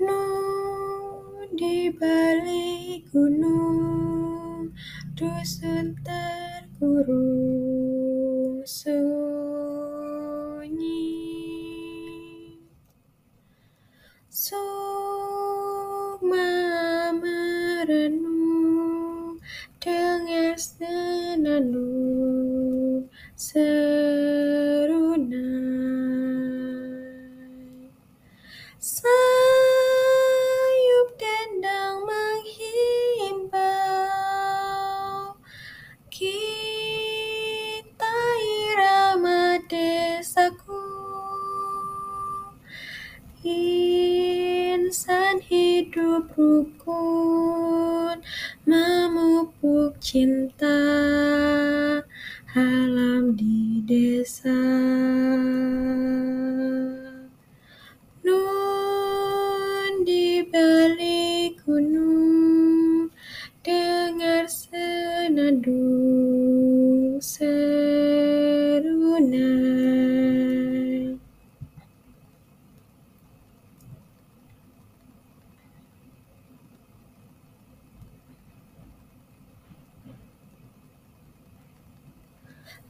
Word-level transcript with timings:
Nun 0.00 1.52
di 1.60 1.92
balik 1.92 3.12
gunung 3.12 4.72
dusun 5.12 5.92
terkurung 6.00 7.44
sunyi. 8.64 9.12
Sukma 14.32 14.72
merenung 17.20 19.36
dengar 19.84 20.56
senandung 20.56 21.84
serunai 23.36 25.20
hidup 45.90 46.30
rukun 46.38 48.22
Memupuk 48.62 49.98
cinta 49.98 50.78
Alam 52.54 53.34
di 53.34 53.82
desa. 53.82 54.54
Nun 58.22 60.06
di 60.06 60.46
balik 60.46 61.58
gunung 61.66 63.10
Dengar 63.66 64.46
senandung 64.46 65.58
serunai 67.22 68.60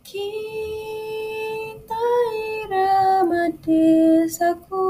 Kita 0.04 2.08
irama 2.34 3.44
desaku 3.64 4.83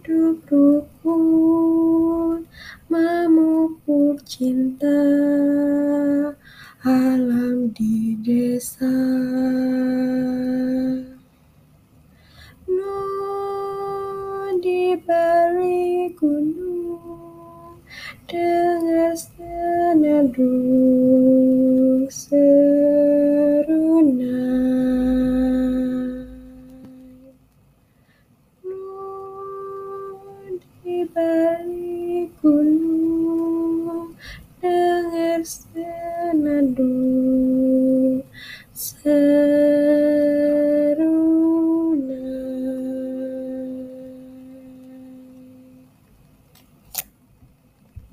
hidup 0.00 0.40
rukun 0.48 2.48
Memupuk 2.88 4.16
cinta 4.24 4.88
Alam 6.80 7.68
di 7.76 8.16
desa. 8.24 8.88
Nun 12.64 14.56
di 14.64 14.96
balik 15.04 16.16
gunung 16.16 17.84
Dengar 18.24 19.12
senandung 19.12 20.99
Dengar 38.80 38.96
senandung 38.96 39.04
serunai 39.04 39.39